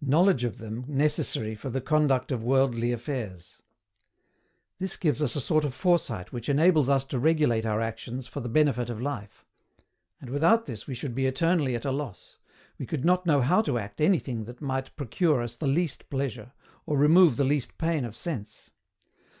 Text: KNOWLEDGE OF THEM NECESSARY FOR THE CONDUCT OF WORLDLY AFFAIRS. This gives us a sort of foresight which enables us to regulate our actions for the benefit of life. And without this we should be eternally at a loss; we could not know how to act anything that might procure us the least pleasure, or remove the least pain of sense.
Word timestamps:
KNOWLEDGE 0.00 0.44
OF 0.44 0.58
THEM 0.58 0.84
NECESSARY 0.86 1.56
FOR 1.56 1.68
THE 1.68 1.80
CONDUCT 1.80 2.30
OF 2.30 2.44
WORLDLY 2.44 2.92
AFFAIRS. 2.92 3.62
This 4.78 4.96
gives 4.96 5.20
us 5.20 5.34
a 5.34 5.40
sort 5.40 5.64
of 5.64 5.74
foresight 5.74 6.32
which 6.32 6.48
enables 6.48 6.88
us 6.88 7.04
to 7.06 7.18
regulate 7.18 7.66
our 7.66 7.80
actions 7.80 8.28
for 8.28 8.38
the 8.38 8.48
benefit 8.48 8.88
of 8.90 9.02
life. 9.02 9.44
And 10.20 10.30
without 10.30 10.66
this 10.66 10.86
we 10.86 10.94
should 10.94 11.16
be 11.16 11.26
eternally 11.26 11.74
at 11.74 11.84
a 11.84 11.90
loss; 11.90 12.36
we 12.78 12.86
could 12.86 13.04
not 13.04 13.26
know 13.26 13.40
how 13.40 13.60
to 13.62 13.76
act 13.76 14.00
anything 14.00 14.44
that 14.44 14.62
might 14.62 14.94
procure 14.94 15.42
us 15.42 15.56
the 15.56 15.66
least 15.66 16.08
pleasure, 16.10 16.52
or 16.86 16.96
remove 16.96 17.36
the 17.36 17.42
least 17.42 17.76
pain 17.76 18.04
of 18.04 18.14
sense. 18.14 18.70